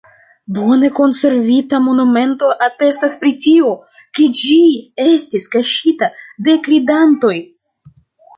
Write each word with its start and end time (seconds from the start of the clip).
Bone 0.53 0.87
konservita 0.99 1.81
monumento 1.87 2.49
atestas 2.67 3.17
pri 3.25 3.33
tio, 3.43 3.75
ke 4.19 4.27
ĝi 4.41 4.57
estis 5.05 5.47
kaŝita 5.57 6.11
de 6.49 6.57
kredantoj. 6.71 7.37